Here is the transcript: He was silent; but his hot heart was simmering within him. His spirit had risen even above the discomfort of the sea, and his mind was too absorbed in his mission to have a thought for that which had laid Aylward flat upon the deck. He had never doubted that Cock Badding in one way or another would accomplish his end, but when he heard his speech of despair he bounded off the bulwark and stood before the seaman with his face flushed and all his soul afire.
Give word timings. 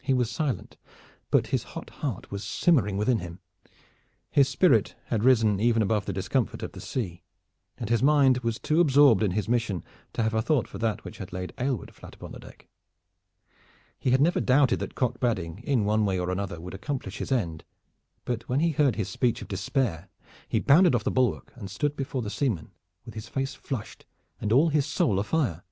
He 0.00 0.14
was 0.14 0.30
silent; 0.30 0.78
but 1.30 1.48
his 1.48 1.64
hot 1.76 1.90
heart 2.00 2.30
was 2.30 2.42
simmering 2.42 2.96
within 2.96 3.18
him. 3.18 3.40
His 4.30 4.48
spirit 4.48 4.96
had 5.08 5.22
risen 5.22 5.60
even 5.60 5.82
above 5.82 6.06
the 6.06 6.14
discomfort 6.14 6.62
of 6.62 6.72
the 6.72 6.80
sea, 6.80 7.24
and 7.76 7.90
his 7.90 8.02
mind 8.02 8.38
was 8.38 8.58
too 8.58 8.80
absorbed 8.80 9.22
in 9.22 9.32
his 9.32 9.50
mission 9.50 9.84
to 10.14 10.22
have 10.22 10.32
a 10.32 10.40
thought 10.40 10.66
for 10.66 10.78
that 10.78 11.04
which 11.04 11.18
had 11.18 11.34
laid 11.34 11.52
Aylward 11.58 11.94
flat 11.94 12.14
upon 12.14 12.32
the 12.32 12.38
deck. 12.38 12.68
He 13.98 14.12
had 14.12 14.20
never 14.22 14.40
doubted 14.40 14.78
that 14.78 14.94
Cock 14.94 15.20
Badding 15.20 15.58
in 15.62 15.84
one 15.84 16.06
way 16.06 16.18
or 16.18 16.30
another 16.30 16.58
would 16.58 16.72
accomplish 16.72 17.18
his 17.18 17.30
end, 17.30 17.62
but 18.24 18.48
when 18.48 18.60
he 18.60 18.70
heard 18.70 18.96
his 18.96 19.10
speech 19.10 19.42
of 19.42 19.48
despair 19.48 20.08
he 20.48 20.58
bounded 20.58 20.94
off 20.94 21.04
the 21.04 21.10
bulwark 21.10 21.52
and 21.56 21.70
stood 21.70 21.96
before 21.96 22.22
the 22.22 22.30
seaman 22.30 22.72
with 23.04 23.12
his 23.12 23.28
face 23.28 23.54
flushed 23.56 24.06
and 24.40 24.52
all 24.54 24.70
his 24.70 24.86
soul 24.86 25.18
afire. 25.18 25.64